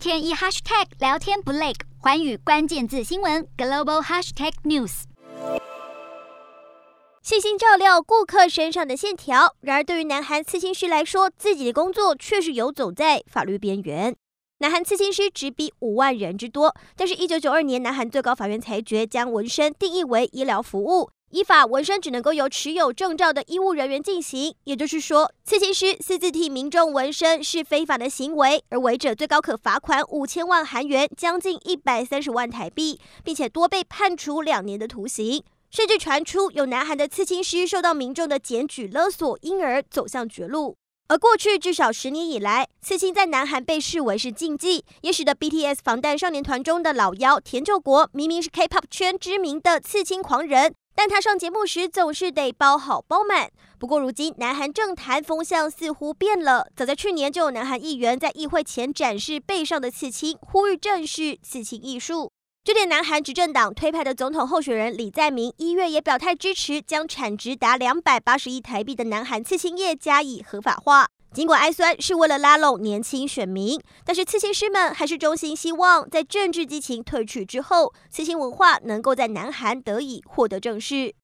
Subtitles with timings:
[0.00, 5.02] 天一 hashtag 聊天不累，寰宇关键字新闻 global hashtag news。
[7.22, 14.16] 细心照料顾客身上的线条，然而对于南韩刺青师来说，自己的工作却是游走在法律边缘。
[14.60, 21.10] 南韩刺青师只比五万人之多，但是，一九九二年南韩最高法院裁决将纹身定义为医疗服务。
[21.30, 35.44] 依法，纹身只能够由持有证照的医务人员进行，也就是说，刺青师私自替民众纹身是非法的行为，而违者最高可罚款五千万韩元，将近一百三十万台币，并且多被判处两年的徒刑。
[35.70, 40.74] 甚至传出有南韩的刺青师受到民众的检举勒索，因而走向绝路。
[41.06, 50.74] 而过去至少十年以来，刺青在南韩被视为是禁忌，也使得 BTS 防弹少年团中的老幺田柾国明明是 K-pop 圈知名的刺青狂人。
[51.00, 53.50] 但他上节目时总是得包好包满。
[53.78, 62.30] 不过如今南韩政坛风向似乎变了，早在去年就有南韩议员在议会前展示背上的刺青，呼吁正视刺青艺术。
[62.62, 71.08] 就连南韩执政党推派的总统候选人李在明一月也表态支持，将产值达两百八十亿台币的南韩刺青业加以合法化。
[71.32, 81.14] 尽管哀酸是为了拉拢年轻选民，但是刺青师们还是衷心希望，在政治激情褪去之后，刺青文化能够在南韩得以获得正视。